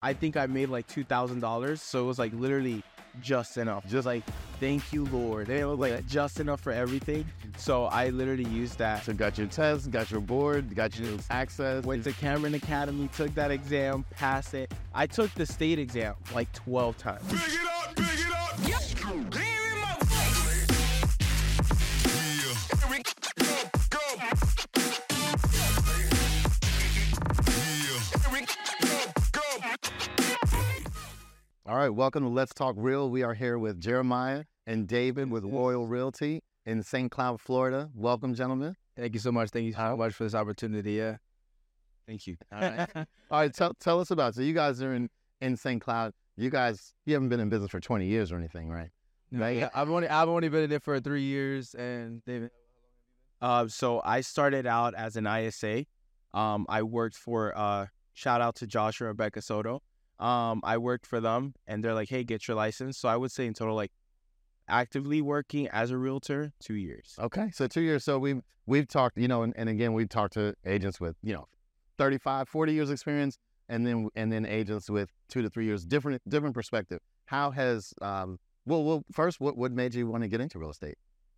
[0.00, 2.84] I think I made like two thousand dollars, so it was like literally
[3.20, 3.84] just enough.
[3.88, 4.22] Just like
[4.60, 5.48] thank you, Lord.
[5.48, 7.24] It was like just enough for everything.
[7.56, 9.04] So I literally used that.
[9.04, 11.84] So got your test, got your board, got your access.
[11.84, 14.72] Went to Cameron Academy, took that exam, passed it.
[14.94, 17.24] I took the state exam like twelve times.
[31.78, 33.08] Right, welcome to Let's Talk Real.
[33.08, 37.08] We are here with Jeremiah and David with Royal Realty in St.
[37.08, 37.88] Cloud, Florida.
[37.94, 38.74] Welcome, gentlemen.
[38.96, 39.50] Thank you so much.
[39.50, 40.94] Thank you so much for this opportunity.
[40.94, 41.18] Yeah.
[42.08, 42.36] Thank you.
[42.52, 42.88] All right.
[42.96, 44.34] All right, tell, tell us about it.
[44.34, 45.08] So you guys are in,
[45.40, 45.80] in St.
[45.80, 46.14] Cloud.
[46.36, 48.90] You guys, you haven't been in business for 20 years or anything, right?
[49.30, 49.58] Right.
[49.58, 52.50] Yeah, I've only I've only been in it for three years, and David.
[53.40, 55.84] Uh, so I started out as an ISA.
[56.32, 59.82] Um, I worked for uh, shout out to Josh and Rebecca Soto.
[60.18, 63.30] Um, I worked for them, and they're like, "Hey, get your license." So I would
[63.30, 63.92] say in total, like,
[64.68, 67.14] actively working as a realtor, two years.
[67.18, 68.04] Okay, so two years.
[68.04, 71.32] So we've we've talked, you know, and, and again we've talked to agents with you
[71.32, 71.46] know,
[71.98, 73.38] 35, 40 years experience,
[73.68, 77.00] and then and then agents with two to three years, different different perspective.
[77.26, 80.70] How has um well well first what what made you want to get into real
[80.70, 80.96] estate?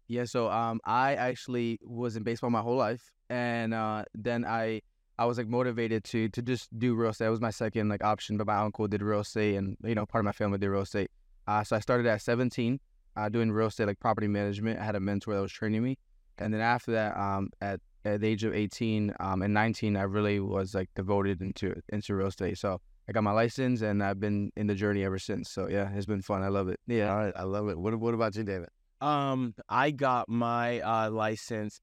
[0.08, 4.82] Yeah, so um, I actually was in baseball my whole life, and uh, then I
[5.20, 7.26] I was like motivated to to just do real estate.
[7.26, 10.06] It was my second like option, but my uncle did real estate, and you know
[10.06, 11.10] part of my family did real estate.
[11.46, 12.80] Uh, so I started at 17,
[13.16, 14.80] uh, doing real estate like property management.
[14.80, 15.98] I had a mentor that was training me,
[16.38, 20.04] and then after that, um, at at the age of 18 um, and 19, I
[20.04, 22.56] really was like devoted into into real estate.
[22.56, 25.50] So I got my license, and I've been in the journey ever since.
[25.50, 26.42] So yeah, it's been fun.
[26.42, 26.80] I love it.
[26.86, 27.12] Yeah.
[27.12, 27.78] All right, I love it.
[27.78, 28.70] What what about you, David?
[29.02, 31.78] Um, I got my uh, license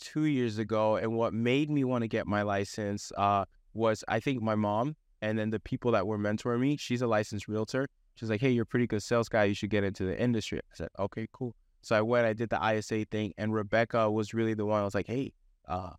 [0.00, 4.20] two years ago, and what made me want to get my license uh, was I
[4.20, 6.76] think my mom and then the people that were mentoring me.
[6.76, 7.88] She's a licensed realtor.
[8.14, 9.44] She's like, "Hey, you're a pretty good sales guy.
[9.44, 12.26] You should get into the industry." I said, "Okay, cool." So I went.
[12.26, 14.80] I did the ISA thing, and Rebecca was really the one.
[14.80, 15.32] I was like, "Hey,
[15.66, 15.92] uh,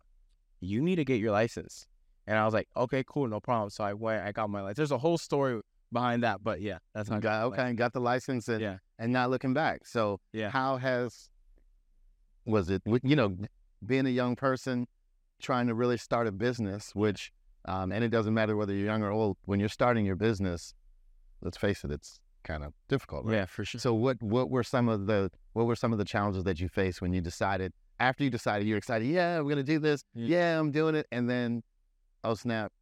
[0.60, 1.86] you need to get your license,"
[2.26, 4.24] and I was like, "Okay, cool, no problem." So I went.
[4.24, 4.76] I got my license.
[4.76, 5.60] There's a whole story
[5.92, 8.78] behind that, but yeah, that's I got okay, got the license and Yeah.
[8.98, 9.86] and not looking back.
[9.86, 10.50] So Yeah.
[10.50, 11.30] how has
[12.44, 13.36] was it you know
[13.86, 14.86] being a young person
[15.40, 17.32] trying to really start a business, which
[17.66, 19.36] um, and it doesn't matter whether you're young or old.
[19.44, 20.74] When you're starting your business,
[21.42, 23.26] let's face it, it's kind of difficult.
[23.26, 23.34] Right?
[23.34, 23.80] Yeah, for sure.
[23.80, 26.68] So what what were some of the what were some of the challenges that you
[26.68, 29.08] faced when you decided after you decided you're excited?
[29.08, 30.02] Yeah, we're gonna do this.
[30.14, 30.36] Yeah.
[30.36, 31.62] Yeah, I'm doing it, and then
[32.24, 32.72] oh snap,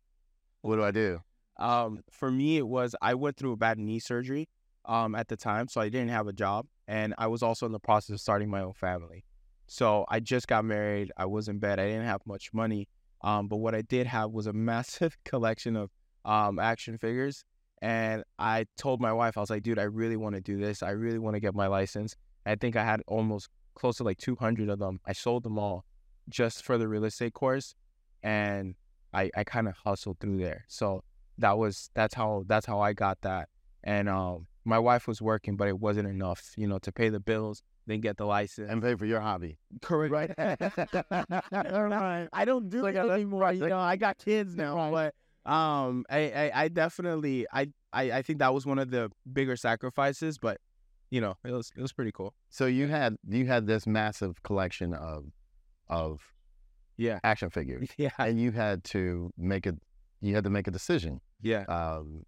[0.63, 1.21] what do I do?
[1.57, 4.49] Um, for me, it was I went through a bad knee surgery
[4.85, 7.73] um, at the time, so I didn't have a job, and I was also in
[7.73, 9.25] the process of starting my own family.
[9.67, 11.13] So I just got married.
[11.17, 11.81] I was in bed.
[11.81, 12.89] I didn't have much money,
[13.23, 15.91] um, but what I did have was a massive collection of
[16.25, 17.45] um, action figures.
[17.83, 20.83] And I told my wife, I was like, dude, I really want to do this.
[20.83, 22.17] I really want to get my license.
[22.47, 25.01] I think I had almost close to like 200 of them.
[25.07, 25.85] I sold them all
[26.29, 27.75] just for the real estate course,
[28.23, 28.75] and
[29.13, 30.65] I, I kind of hustled through there.
[30.69, 31.05] So
[31.39, 33.49] that was that's how that's how I got that.
[33.83, 37.21] And um, my wife was working, but it wasn't enough, you know, to pay the
[37.21, 38.71] bills, then get the license.
[38.71, 39.59] And pay for your hobby.
[39.83, 40.31] correct, right?
[42.33, 43.53] I don't do it anymore.
[43.53, 45.15] You know, I got kids now, but
[45.51, 49.57] um, I, I, I definitely, I, I, I think that was one of the bigger
[49.57, 50.59] sacrifices, but
[51.11, 52.35] you know, it was, it was pretty cool.
[52.51, 55.27] So you had you had this massive collection of
[55.89, 56.21] of
[56.97, 59.75] Yeah, action figures, yeah, and you had to make a
[60.21, 61.21] you had to make a decision.
[61.43, 62.25] yeah, Um,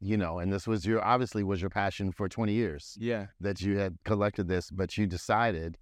[0.00, 3.60] you know, and this was your obviously was your passion for 20 years yeah, that
[3.60, 5.76] you had collected this, but you decided,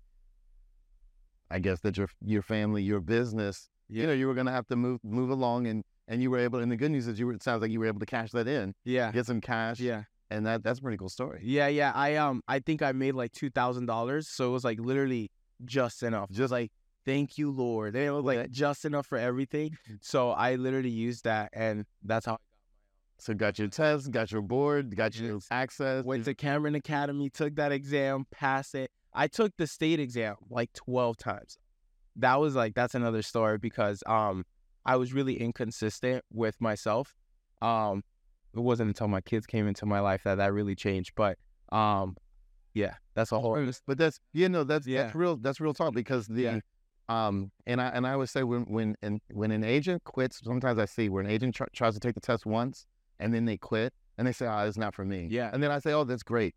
[1.51, 4.53] I guess that your your family, your business, yeah, you know, you were going to
[4.53, 6.59] have to move move along, and and you were able.
[6.59, 7.35] And the good news is, you were.
[7.35, 10.05] It sounds like you were able to cash that in, yeah, get some cash, yeah.
[10.31, 11.41] and that that's a pretty cool story.
[11.45, 11.93] Yeah, yeah.
[11.95, 14.29] I um I think I made like two thousand dollars.
[14.29, 15.31] So it was like literally
[15.65, 16.31] just enough.
[16.31, 16.71] Just like
[17.05, 17.95] thank you, Lord.
[17.95, 18.47] It was like Yeah.
[18.51, 19.77] just enough for everything.
[20.01, 22.39] So I literally used that and that's how
[23.19, 25.47] So got your test, got your board, got your Yes.
[25.51, 26.05] access.
[26.05, 28.91] Went to Cameron Academy, took that exam, passed it.
[29.15, 31.59] I took the state exam like twelve times.
[32.17, 34.45] That was like that's another story because um
[34.85, 37.15] I was really inconsistent with myself.
[37.63, 38.05] Um
[38.55, 41.13] it wasn't until my kids came into my life that that really changed.
[41.17, 41.39] But
[41.73, 42.17] um
[42.75, 45.05] yeah, that's a whole But that's you know that's Yeah.
[45.05, 46.61] that's real that's real talk because the Yeah.
[47.09, 50.79] um and I and I always say when when and when an agent quits sometimes
[50.79, 52.85] I see where an agent tr- tries to take the test once
[53.21, 55.51] and then they quit and they say oh it's not for me Yeah.
[55.53, 56.55] and then I say oh that's great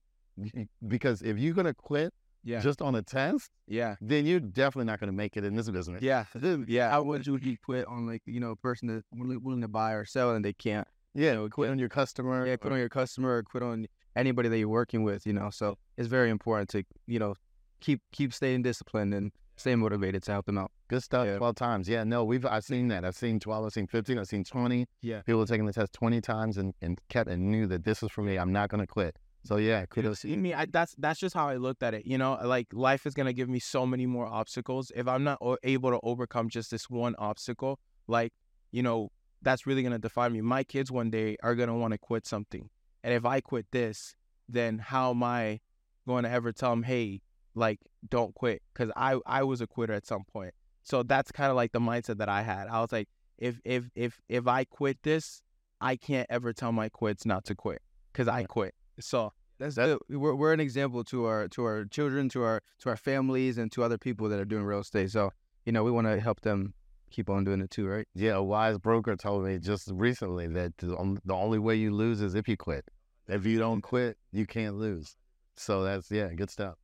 [0.88, 2.14] because if you're gonna quit
[2.44, 2.60] yeah.
[2.60, 3.96] just on a test yeah.
[4.02, 6.26] then you're definitely not gonna make it in this business Yeah,
[6.68, 6.90] yeah.
[6.90, 10.06] How would you quit on like you know a person that's willing, to buy or
[10.06, 10.88] sell and they can't?
[11.16, 12.46] Yeah, know, quit on your customer.
[12.46, 15.50] yeah, quit on your customer or quit on anybody that you're working with, you know.
[15.50, 17.34] So it's very important to, you know,
[17.82, 20.72] keep keep staying disciplined and stay motivated to help them out.
[20.88, 21.26] Good stuff.
[21.26, 21.38] Yeah.
[21.38, 21.88] Twelve times.
[21.88, 22.04] Yeah.
[22.04, 23.06] No, we've I've seen that.
[23.06, 23.66] I've seen twelve.
[23.66, 24.18] I've seen fifteen.
[24.18, 24.88] I've seen twenty.
[25.02, 25.22] Yeah.
[25.22, 28.22] People taking the test twenty times and and kept and knew that this is for
[28.22, 28.38] me.
[28.38, 29.18] I'm not going to quit.
[29.44, 30.26] So yeah, kudos.
[30.26, 32.06] I mean, I, that's that's just how I looked at it.
[32.06, 34.92] You know, like life is gonna give me so many more obstacles.
[34.96, 38.34] If I'm not o- able to overcome just this one obstacle, like
[38.72, 40.42] you know, that's really gonna define me.
[40.42, 42.70] My kids one day are gonna want to quit something,
[43.02, 44.14] and if I quit this,
[44.50, 45.62] then how am I
[46.08, 47.22] going to ever tell them, hey,
[47.56, 47.80] like
[48.10, 48.62] don't quit?
[48.74, 50.54] Because I I was a quitter at some point.
[50.84, 52.68] So that's kind of like the mindset that I had.
[52.68, 55.42] I was like, if if if if I quit this,
[55.81, 57.81] I can't ever tell my quits not to quit
[58.12, 58.74] because I quit.
[59.00, 60.00] So That's good.
[60.10, 63.72] We're, we're an example to our to our children, to our to our families, and
[63.74, 65.12] to other people that are doing real estate.
[65.12, 65.31] So
[65.66, 66.74] you know, we want to help them
[67.12, 68.07] keep on doing it too, right?
[68.16, 72.36] Yeah, a wise broker told me just recently that the only way you lose is
[72.36, 72.86] if you quit.
[73.28, 75.16] If you don't quit, you can't lose.
[75.56, 76.75] So that's yeah, good stuff.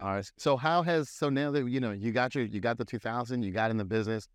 [0.00, 0.30] All right.
[0.38, 3.42] So how has so now that you know you got your you got the 2000,
[3.42, 4.28] you got in the business.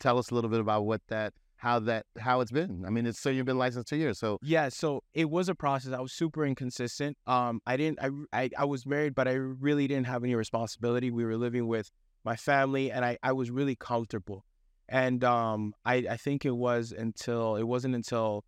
[0.00, 2.84] Tell us a little bit about what that how that how it's been.
[2.86, 4.18] I mean, it's so you've been licensed two years.
[4.18, 5.92] So Yeah, so it was a process.
[5.92, 7.16] I was super inconsistent.
[7.26, 8.00] Um, I didn't.
[8.02, 11.10] I, I I was married, but I really didn't have any responsibility.
[11.10, 11.90] We were living with
[12.24, 14.44] my family, and I I was really comfortable.
[14.88, 18.44] And um, I I think it was until it wasn't until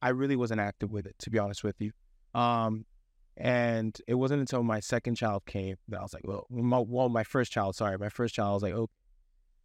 [0.00, 1.92] I really wasn't active with it, to be honest with you.
[2.34, 2.86] Um,
[3.36, 7.08] and it wasn't until my second child came that I was like, well, my, well,
[7.08, 7.76] my first child.
[7.76, 8.50] Sorry, my first child.
[8.50, 8.88] I was like, oh,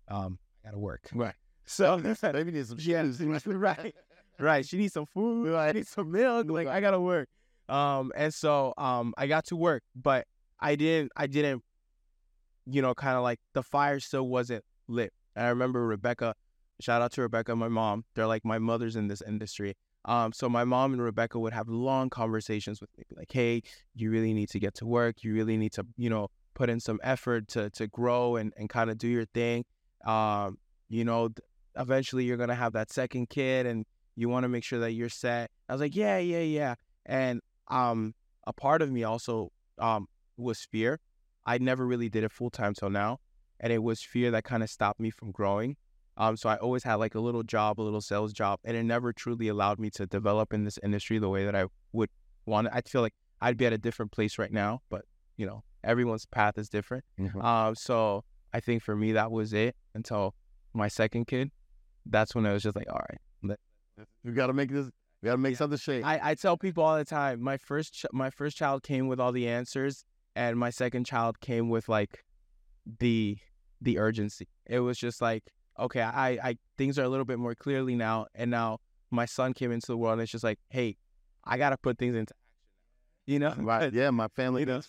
[0.10, 1.10] um, I gotta work.
[1.14, 1.36] Right.
[1.66, 3.06] So maybe need some yeah,
[3.46, 3.96] right,
[4.40, 4.66] right.
[4.66, 5.56] She needs some food.
[5.56, 6.50] I need some milk.
[6.50, 7.30] Like I gotta work.
[7.70, 10.28] Um, and so um, I got to work, but
[10.60, 11.12] I didn't.
[11.16, 11.64] I didn't.
[12.66, 15.14] You know, kind of like the fire still wasn't lit.
[15.36, 16.36] And I remember Rebecca.
[16.82, 18.04] Shout out to Rebecca, my mom.
[18.16, 19.76] They're like my mothers in this industry.
[20.06, 23.62] Um, so my mom and Rebecca would have long conversations with me, like, "Hey,
[23.94, 25.24] you really need to get to work.
[25.24, 28.70] You really need to, you know, put in some effort to to grow and and
[28.70, 29.66] kind of do your thing.
[30.06, 30.58] Um,
[30.90, 31.30] you know,
[31.78, 35.10] eventually you're gonna have that second kid, and you want to make sure that you're
[35.10, 36.76] set." I was like, "Yeah, yeah, yeah."
[37.06, 38.14] And um,
[38.48, 40.08] a part of me also um
[40.38, 41.00] was fear.
[41.46, 43.20] I never really did it full time till now,
[43.60, 45.78] and it was fear that kind of stopped me from growing.
[46.22, 48.84] Um, so I always had like a little job, a little sales job, and it
[48.84, 52.12] never truly allowed me to develop in this industry the way that I would
[52.46, 52.68] want.
[52.72, 55.04] I feel like I'd be at a different place right now, but
[55.38, 57.04] you know, everyone's path is different.
[57.20, 57.44] Mhm.
[57.44, 58.24] Um, so
[58.54, 60.36] I think for me that was it until
[60.74, 61.50] my second kid.
[62.06, 63.58] That's when I was just like, all right.
[64.24, 64.90] We got to make this.
[65.22, 65.58] We got to make Yeah.
[65.58, 66.04] something shake.
[66.04, 69.20] I, I tell people all the time, my first ch- my first child came with
[69.20, 72.24] all the answers, and my second child came with like
[73.00, 73.38] the
[73.82, 74.48] the urgency.
[74.66, 75.44] It was just like,
[75.82, 78.80] okay, I I things are a little bit more clearly now, and now
[79.10, 80.98] my son came into the world, and it's just like, hey,
[81.44, 82.38] I gotta put things into action.
[83.28, 83.94] You know, right.
[83.94, 84.82] Yeah, my family You know,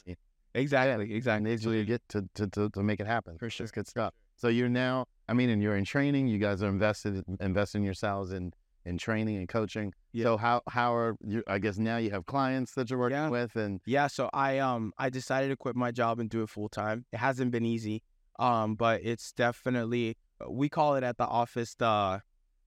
[0.54, 1.50] exactly, and exactly.
[1.50, 3.38] needs to get to, to, to, to make it happen.
[3.38, 3.66] For sure.
[3.68, 4.14] Good stuff.
[4.36, 6.26] So you're now, I mean, and you're in training.
[6.28, 8.52] You guys are invested, investing yourselves in
[8.84, 9.92] in training and coaching.
[10.12, 10.24] Yeah.
[10.24, 11.42] So how how are you?
[11.46, 13.28] I guess now you have clients that you're working Yeah.
[13.28, 16.48] with, and Yeah, so I um I decided to quit my job and do it
[16.48, 17.04] full time.
[17.12, 18.02] It hasn't been easy,
[18.40, 20.16] um, but it's definitely
[20.48, 22.22] we call it at the office the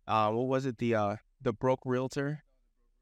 [0.07, 2.43] uh what was it the uh the broke realtor.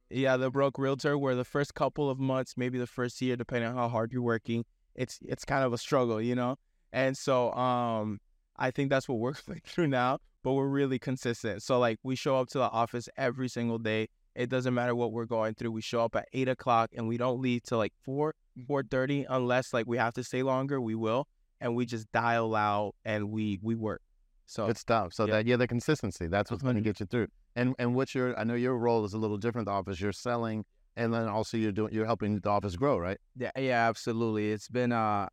[0.10, 3.70] Yeah, the broke realtor where the first couple of months, maybe the first year, depending
[3.70, 6.58] on how hard you're working, it's it's kind of a struggle, you know.
[6.92, 8.20] And so um
[8.58, 11.64] I think that's what we're going through now, but we're really consistent.
[11.64, 14.10] So like we show up to the office every single day.
[14.36, 15.72] It doesn't matter what we're going through.
[15.72, 18.34] We show up at eight o'clock and we don't leave till like four,
[18.68, 20.82] four thirty, unless like we have to stay longer.
[20.82, 21.28] We will,
[21.62, 24.02] and we just dial out and we we work.
[24.46, 25.14] So good stuff.
[25.14, 25.34] So yeah.
[25.34, 26.28] that yeah, the consistency.
[26.28, 27.28] That's what's going to get you through.
[27.56, 28.38] And and what's your?
[28.38, 29.66] I know your role is a little different.
[29.66, 33.18] The office you're selling, and then also you're doing you're helping the office grow, right?
[33.38, 34.52] Yeah, yeah, absolutely.
[34.52, 35.28] It's been uh,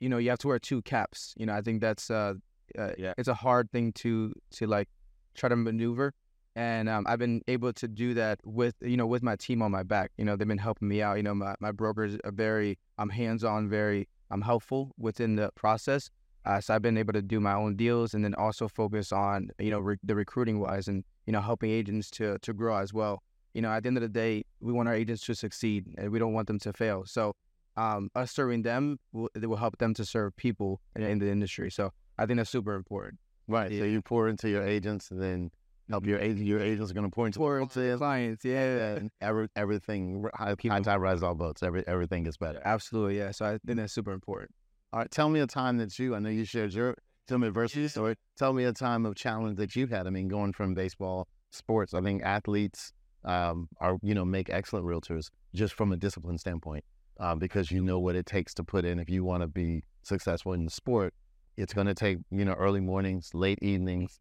[0.00, 1.34] you know, you have to wear two caps.
[1.36, 2.34] You know, I think that's uh,
[2.78, 3.14] uh Yeah.
[3.16, 4.88] it's a hard thing to to like
[5.34, 6.12] try to maneuver,
[6.54, 9.70] and um, I've been able to do that with you know with my team on
[9.70, 10.12] my back.
[10.18, 11.16] You know, they've been helping me out.
[11.16, 15.50] You know, my my brokers are very um hands on, very um helpful within the
[15.54, 16.10] process.
[16.46, 19.50] Uh, so I've been able to do my own deals and then also focus on
[19.58, 22.94] you know re- the recruiting wise and you know helping agents to to grow as
[22.94, 23.22] well.
[23.52, 26.10] You know, at the end of the day, we want our agents to succeed and
[26.10, 27.04] we don't want them to fail.
[27.06, 27.34] So
[27.76, 31.30] um, us serving them will, it will help them to serve people in, in the
[31.30, 31.70] industry.
[31.70, 33.18] So I think that's super important.
[33.48, 33.70] Right.
[33.70, 35.50] So you pour into your agents, and then
[35.88, 36.46] help your agent.
[36.46, 40.54] Your agents are going to pour into For clients, clients, yeah, and every, everything high,
[40.68, 41.62] high tide rises all boats.
[41.62, 42.60] Every everything gets better.
[42.64, 43.30] absolutely, yeah.
[43.30, 44.50] So I think that's super important.
[44.92, 46.94] All right, tell me a time that you, I know you shared your
[47.28, 48.14] some adversity story.
[48.38, 50.06] Tell me a time of challenge that you've had.
[50.06, 52.92] I mean, going from baseball, sports, I think athletes,
[53.24, 56.84] um, are you know make excellent realtors just from a discipline standpoint
[57.18, 59.82] um, because you know what it takes to put in if you want to be
[60.02, 61.12] successful in the sport.
[61.56, 64.20] It's going to take you know early mornings, late evenings,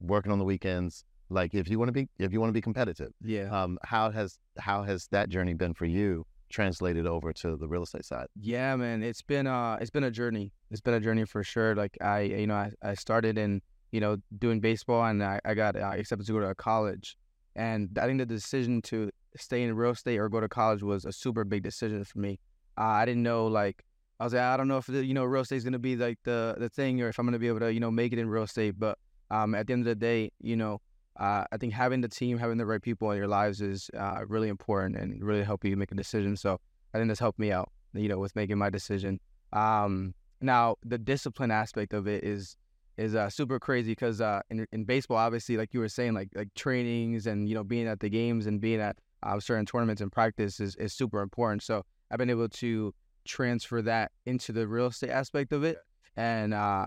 [0.00, 1.04] working on the weekends.
[1.30, 3.44] Like if you want to be if you want to be competitive, Yeah.
[3.50, 7.82] um, how has how has that journey been for you translated over to the real
[7.82, 8.26] estate side?
[8.38, 10.52] Yeah, man, it's been uh it's been a journey.
[10.70, 11.74] It's been a journey for sure.
[11.74, 15.54] Like I you know, I, I started in, you know, doing baseball and I, I
[15.54, 17.16] got uh, accepted to go to college.
[17.56, 21.04] And I think the decision to stay in real estate or go to college was
[21.04, 22.40] a super big decision for me.
[22.76, 23.84] Uh, I didn't know like
[24.20, 25.96] I was like I don't know if the, you know real estate is gonna be
[25.96, 28.18] like the the thing or if I'm gonna be able to you know make it
[28.18, 28.78] in real estate.
[28.78, 28.98] But
[29.30, 30.80] um at the end of the day, you know,
[31.18, 34.20] uh, I think having the team, having the right people in your lives is uh,
[34.26, 36.36] really important and really help you make a decision.
[36.36, 36.60] So
[36.92, 39.20] I think that's helped me out, you know, with making my decision.
[39.52, 42.56] Um, now the discipline aspect of it is
[42.96, 46.28] is uh, super crazy because uh, in in baseball, obviously, like you were saying, like
[46.34, 50.00] like trainings and you know being at the games and being at uh, certain tournaments
[50.02, 51.62] and practice is is super important.
[51.62, 52.94] So I've been able to
[53.24, 55.78] transfer that into the real estate aspect of it,
[56.16, 56.86] and uh,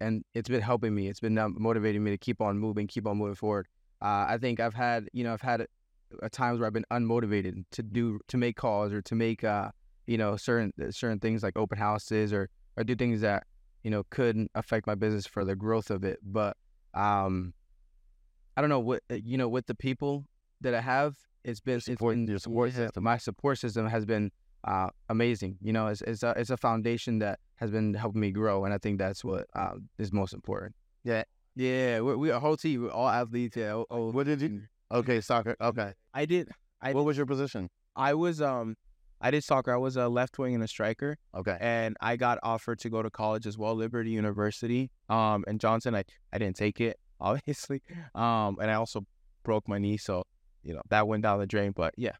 [0.00, 1.08] and it's been helping me.
[1.08, 3.66] It's been motivating me to keep on moving, keep on moving forward.
[4.02, 5.66] Uh, I think I've had, you know, I've had
[6.22, 9.70] uh, times where I've been unmotivated to do to make calls or to make, uh,
[10.06, 13.44] you know, certain certain things like open houses or or do things that
[13.82, 16.18] you know could affect my business for the growth of it.
[16.22, 16.56] But
[16.94, 17.54] um,
[18.56, 20.24] I don't know what uh, you know with the people
[20.60, 21.16] that I have.
[21.44, 23.04] It's been been your support system.
[23.04, 24.32] My support system has been
[24.66, 25.56] uh, amazing.
[25.62, 28.74] You know, it's it's a it's a foundation that has been helping me grow, and
[28.74, 30.74] I think that's what uh, is most important.
[31.04, 31.24] Yeah.
[31.58, 33.56] Yeah, we're, we a whole team, we're all athletes.
[33.56, 33.72] Yeah.
[33.72, 34.62] Oh, oh, What did you?
[34.92, 35.56] Okay, soccer.
[35.58, 36.50] Okay, I did.
[36.82, 37.70] I what was your position?
[37.96, 38.76] I was um
[39.22, 39.72] I did soccer.
[39.72, 43.02] I was a left wing and a striker, Okay, and I got offered to go
[43.02, 44.90] to college as well, Liberty University.
[45.08, 47.80] Um, and Johnson, I I didn't take it, obviously.
[48.14, 49.06] Um, and I also
[49.42, 50.24] broke my knee, so
[50.62, 51.72] you know that went down the drain.
[51.72, 52.16] But yeah,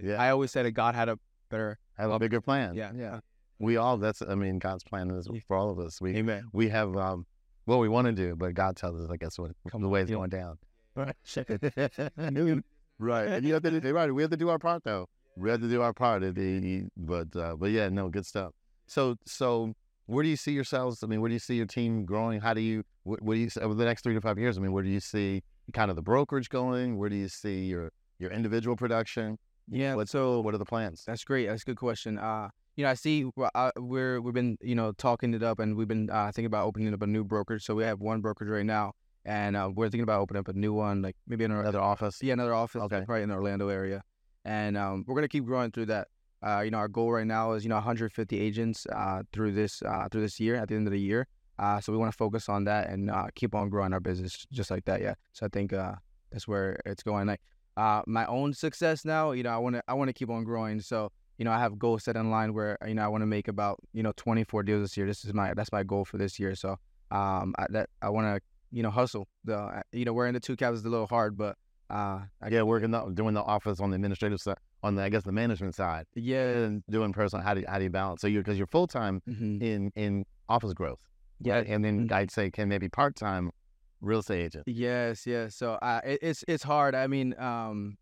[0.00, 1.78] yeah, I always said that God had a better.
[1.96, 2.74] have a bigger plan.
[2.74, 2.92] Yeah.
[2.94, 3.20] yeah.
[3.58, 3.96] We all.
[3.96, 4.22] That's.
[4.22, 6.00] I mean, God's plan is for all of us.
[6.00, 6.44] We Amen.
[6.52, 7.26] we have um
[7.64, 10.00] what we want to do, but God tells us, I guess, what Come the way
[10.00, 10.58] it's going down.
[10.94, 11.14] Right.
[12.98, 13.92] right, and you have to.
[13.92, 15.08] Right, we have to do our part though.
[15.36, 16.22] We have to do our part.
[16.22, 18.52] But uh, but yeah, no, good stuff.
[18.86, 19.74] So so
[20.06, 21.02] where do you see yourselves?
[21.04, 22.40] I mean, where do you see your team growing?
[22.40, 22.82] How do you?
[23.04, 24.56] What, what do you over the next three to five years?
[24.56, 25.42] I mean, where do you see
[25.74, 26.96] kind of the brokerage going?
[26.96, 29.38] Where do you see your your individual production?
[29.70, 29.94] Yeah.
[29.94, 31.04] What so what are the plans?
[31.06, 31.46] That's great.
[31.46, 32.18] That's a good question.
[32.18, 35.76] Uh, you know, I see uh, we're we've been you know talking it up, and
[35.76, 37.64] we've been uh, thinking about opening up a new brokerage.
[37.64, 38.92] So we have one brokerage right now,
[39.24, 41.80] and uh, we're thinking about opening up a new one, like maybe in our Another
[41.80, 42.18] office.
[42.22, 43.02] yeah another office, Okay.
[43.04, 44.02] probably in the Orlando area,
[44.44, 46.08] and um, we're gonna keep growing through that.
[46.40, 49.82] Uh, you know, our goal right now is you know 150 agents uh, through this
[49.82, 51.26] uh, through this year at the end of the year.
[51.58, 54.46] Uh, so we want to focus on that and uh, keep on growing our business
[54.52, 55.00] just like that.
[55.02, 55.14] Yeah.
[55.32, 55.94] So I think uh,
[56.30, 57.26] that's where it's going.
[57.26, 57.40] Like
[57.78, 60.42] uh, my own success now, you know, I want to I want to keep on
[60.44, 60.80] growing.
[60.80, 63.26] So you know, I have goals set in line where you know I want to
[63.26, 65.06] make about you know 24 deals this year.
[65.06, 66.54] This is my that's my goal for this year.
[66.56, 66.70] So
[67.12, 68.42] um, I, that I want to
[68.72, 69.28] you know hustle.
[69.44, 71.56] The you know wearing the two caps is a little hard, but
[71.88, 75.08] uh, I, yeah, working the, doing the office on the administrative side, on the I
[75.08, 77.44] guess the management side, yeah, and doing personal.
[77.44, 78.20] How do how do you balance?
[78.20, 79.62] So you because you're full time mhm.
[79.62, 80.98] in in office growth,
[81.40, 81.66] yeah, right?
[81.68, 82.12] and then Mhm.
[82.12, 83.52] I'd say can maybe part time
[84.00, 84.64] real estate agent.
[84.66, 85.54] Yes, yes.
[85.54, 86.94] So uh, it, it's it's hard.
[86.94, 87.96] I mean, um,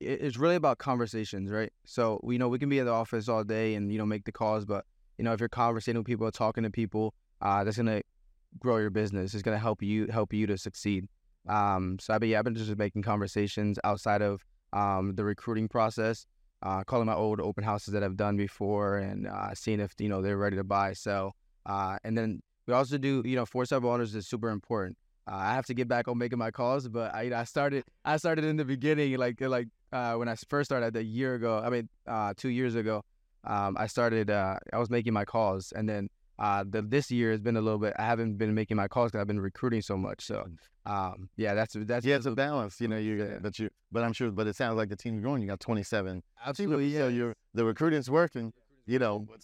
[0.00, 1.72] it, it's really about conversations, right?
[1.84, 4.24] So you know, we can be in the office all day and you know make
[4.24, 4.84] the calls, but
[5.18, 8.02] you know, if you're conversating with people, talking to people, uh, that's gonna
[8.58, 9.34] grow your business.
[9.34, 11.08] It's gonna help you help you to succeed.
[11.48, 15.68] Um, so I be yeah, I've been just making conversations outside of um the recruiting
[15.68, 16.26] process,
[16.62, 20.08] uh, calling my old open houses that I've done before and uh, seeing if you
[20.08, 21.36] know they're ready to buy, sell.
[21.64, 24.96] Uh, and then we also do you know four sub owners is super important.
[25.28, 28.16] Uh, I have to get back on making my calls, but I, I started I
[28.16, 31.60] started in the beginning, like like uh, when I first started a year ago.
[31.64, 33.02] I mean, uh, two years ago,
[33.44, 34.30] um, I started.
[34.30, 37.60] Uh, I was making my calls, and then uh, the, this year has been a
[37.60, 37.94] little bit.
[37.98, 40.24] I haven't been making my calls because I've been recruiting so much.
[40.24, 40.46] So,
[40.84, 42.98] um, yeah, that's that's Yeah, it's a balance, you know.
[42.98, 43.38] You Yeah.
[43.40, 44.30] but you but I'm sure.
[44.30, 45.42] But it sounds like the team's growing.
[45.42, 46.22] You got 27.
[46.44, 47.08] absolutely So yeah.
[47.08, 48.52] you're the recruiting's working.
[48.86, 49.38] You know, you know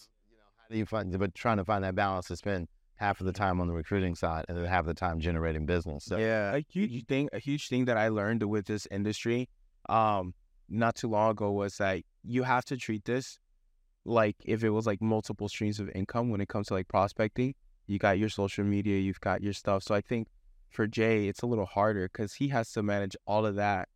[0.59, 1.19] how do you find?
[1.19, 4.15] But trying to find that balance has spend half of the time on the recruiting
[4.15, 6.05] side and then half of the time generating business.
[6.05, 9.49] So yeah, a huge thing a huge thing that i learned with this industry
[9.89, 10.35] um
[10.69, 13.39] not too long ago was that you have to treat this
[14.05, 17.55] like if it was like multiple streams of income when it comes to like prospecting
[17.87, 20.29] you got your social media you've got your stuff so i think
[20.71, 23.89] for jay it's a little harder because he has to manage all of that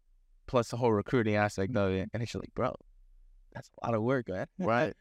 [0.46, 2.74] plus the whole recruiting aspect of it and it's like bro
[3.52, 4.94] that's a lot of work man right.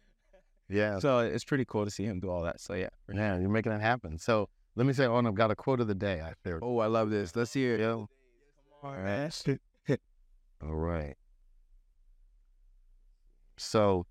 [0.68, 1.00] Yeah.
[1.00, 3.72] so it's pretty cool to see him do all that so yeah Yeah, you're making
[3.72, 4.18] it happen.
[4.18, 6.22] So let me say, oh, I've got a quote of the day.
[6.22, 6.60] I feel.
[6.62, 7.36] Oh, I love this.
[7.36, 7.86] Let's hear it.
[7.86, 8.10] All
[8.84, 9.32] right.
[10.62, 11.16] All right.
[13.58, 14.06] So,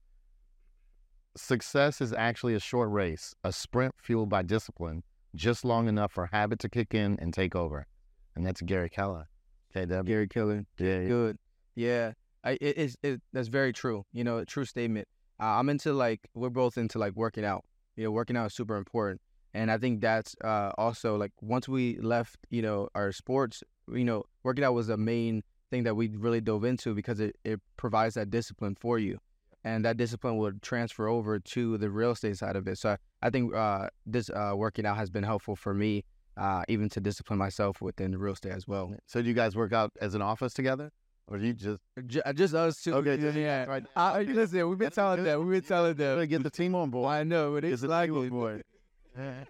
[1.37, 5.03] success is actually a short race, a sprint fueled by discipline,
[5.35, 7.87] just long enough for habit to kick in and take over.
[8.35, 9.29] And that's Gary Keller.
[9.75, 10.05] KW.
[10.07, 10.65] Gary Keller.
[10.79, 11.05] Yeah.
[11.05, 11.39] Good.
[11.75, 12.13] Yeah.
[12.43, 14.05] I, it, it's it, that's very true.
[14.13, 15.09] You know, a true statement.
[15.41, 17.65] Uh, I'm into like we're both into like working out.
[17.97, 19.21] You know, working out is super important,
[19.53, 23.63] and I think that's uh, also like once we left, you know, our sports,
[23.93, 27.37] you know, working out was the main thing that we really dove into because it,
[27.45, 29.19] it provides that discipline for you,
[29.63, 32.79] and that discipline would transfer over to the real estate side of it.
[32.79, 36.05] So I, I think uh, this uh, working out has been helpful for me,
[36.37, 38.95] uh, even to discipline myself within the real estate as well.
[39.07, 40.91] So, do you guys work out as an office together?
[41.27, 42.95] Or you just Ju- just us two.
[42.95, 43.65] Okay, yeah, yeah.
[43.65, 43.85] right.
[43.97, 45.41] I, listen, we've been telling them.
[45.47, 46.17] We've been telling them.
[46.17, 47.11] Gotta get the team on board?
[47.11, 48.63] I know, but it's like on board.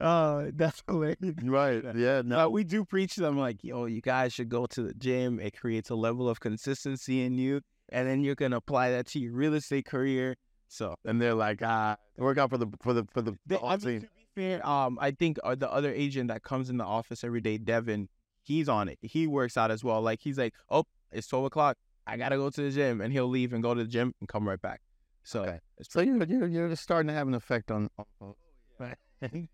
[0.00, 1.16] Oh, that's hilarious.
[1.42, 1.82] Right.
[1.96, 2.22] Yeah.
[2.24, 2.36] No.
[2.36, 5.40] But we do preach them like, yo, you guys should go to the gym.
[5.40, 9.18] It creates a level of consistency in you, and then you're gonna apply that to
[9.18, 10.36] your real estate career.
[10.68, 13.64] So And they're like, ah, work out for the for the for the, They, the
[13.64, 14.00] I mean, team.
[14.02, 17.24] to be fair, um, I think uh, the other agent that comes in the office
[17.24, 18.08] every day, Devin,
[18.48, 18.98] he's on it.
[19.02, 20.00] He works out as well.
[20.02, 21.76] Like he's like, oh, it's twelve o'clock.
[22.06, 24.28] I gotta go to the gym, and he'll leave and go to the gym and
[24.28, 24.80] come right back.
[25.24, 25.58] So Okay.
[25.78, 27.88] it's So you're you're you're just starting to have an effect on.
[27.98, 28.34] on on-
[28.78, 29.48] right.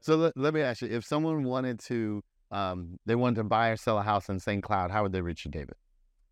[0.00, 3.68] so let, let me ask you: If someone wanted to, um, they wanted to buy
[3.68, 4.62] or sell a house in St.
[4.62, 5.74] Cloud, how would they reach you, David?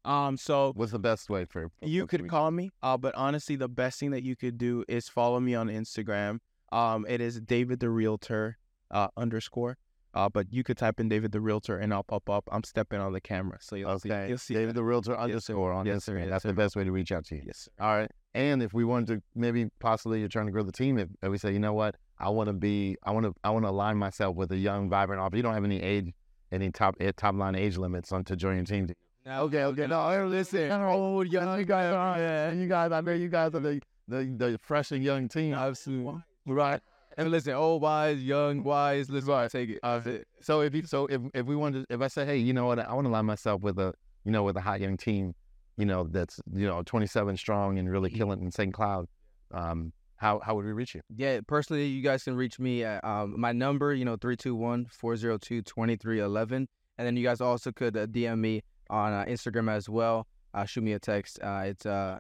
[0.05, 1.69] um, so What's the best way for?
[1.83, 2.71] you could call me.
[2.83, 6.39] Uh, but honestly, the best thing that you could do is follow me on Instagram.
[6.73, 8.59] Um, it is David the Realtor
[8.91, 9.77] uh underscore.
[10.17, 12.49] Uh, but you could type in David the Realtor and I'll pop up.
[12.51, 14.09] I'm stepping on the camera, so you'll see.
[14.09, 14.55] You'll see.
[14.55, 14.75] David that.
[14.77, 16.15] the Realtor Yes, underscore on Yes, sir.
[16.15, 16.21] Instagram.
[16.21, 17.43] Yes, That's the best way to reach out to you.
[17.45, 17.71] Yes, sir.
[17.85, 18.11] All right.
[18.35, 21.31] And if we wanted to maybe possibly you're trying to grow the team, if, if
[21.31, 23.69] we say, you know what, I want to be, I want to, I want to
[23.69, 25.37] align myself with a young, vibrant office.
[25.37, 26.15] You don't have any age,
[26.51, 28.89] any top eh, top line age limits on to join your team.
[29.29, 29.87] Okay, okay.
[29.87, 30.71] No, hey, listen.
[30.73, 34.25] Oh, young, you guys are, yeah, you guys, I know you guys are the the,
[34.25, 35.53] the fresh and young team.
[35.53, 36.23] Absolutely.
[36.47, 36.81] Right.
[37.17, 39.09] And listen, old wise, young wise.
[39.09, 39.79] Let's take it.
[39.83, 40.01] Uh,
[40.43, 42.79] so if you, so if if we wanted, if I say, hey, you know what,
[42.79, 45.35] I want to align myself with a, you know, with a hot young team,
[45.79, 48.75] you know, that's you know 27 strong and really killing in St.
[48.75, 49.07] Cloud,
[49.53, 51.03] um, how how would we reach you?
[51.15, 56.67] Yeah, personally, you guys can reach me at um, my number, you know, 321-402-2311.
[56.99, 60.27] And then you guys also could uh, DM me on uh, Instagram as well.
[60.55, 61.39] Uh, shoot me a text.
[61.43, 62.19] Uh, it's uh,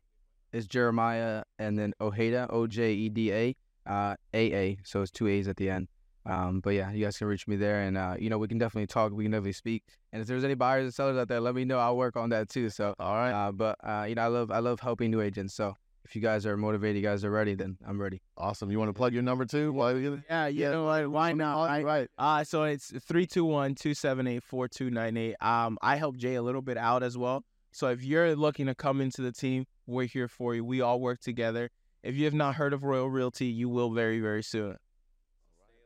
[0.52, 3.56] it's Jeremiah and then Ojeda, O J E D A,
[3.86, 4.78] uh, A A.
[4.84, 5.88] So it's two A's at the end.
[6.24, 8.58] Um, but yeah, you guys can reach me there, and uh, you know, we can
[8.58, 9.12] definitely talk.
[9.12, 9.84] We can definitely speak.
[10.12, 11.78] And if there's any buyers and sellers out there, let me know.
[11.78, 12.68] I'll work on that too.
[12.68, 13.30] So, All right.
[13.30, 15.54] uh, but uh, you know, I love I love helping new agents.
[15.54, 18.22] So if you guys are motivated, you guys are ready, then I'm ready.
[18.36, 18.70] Awesome.
[18.70, 19.72] You want to plug your number too?
[19.72, 21.10] While you Yeah, you know what?
[21.10, 21.56] Why not?
[21.56, 21.84] All right?
[21.84, 22.08] right.
[22.18, 25.34] Uh, so it's 321-278-4298.
[25.42, 27.44] Um, I help Jay a little bit out as well.
[27.72, 30.64] So if you're looking to come into the team, we're here for you.
[30.64, 31.70] We all work together.
[32.06, 34.76] If you have not heard of Royal Realty, you will very, very soon.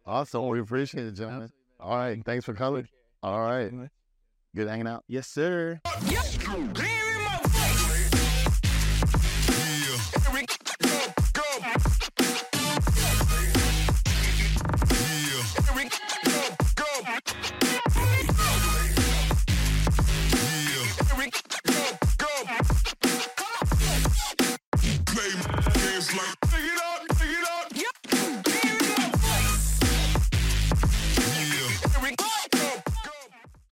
[0.05, 0.49] Awesome.
[0.49, 1.51] We appreciate it, gentlemen.
[1.81, 2.23] All right.
[2.23, 2.87] Thanks for coming.
[3.23, 3.73] All right.
[4.55, 5.03] Good hanging out.
[5.09, 5.81] Yes, sir.
[5.85, 7.00] Clean